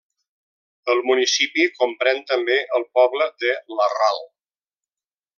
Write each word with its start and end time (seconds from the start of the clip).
El 0.93 1.01
municipi 1.09 1.67
comprèn 1.75 2.23
també 2.31 2.57
el 2.79 2.87
poble 2.99 3.27
de 3.45 3.53
La 3.81 3.91
Ral. 3.97 4.19